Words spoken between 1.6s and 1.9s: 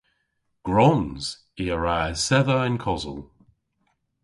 I a